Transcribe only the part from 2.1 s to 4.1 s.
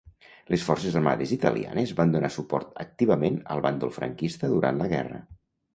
donar suport activament al bàndol